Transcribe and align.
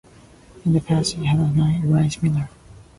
In 0.65 0.73
the 0.73 0.81
past 0.81 1.13
it 1.15 1.25
had 1.25 1.37
a 1.39 1.87
rice 1.87 2.23
miller. 2.23 2.49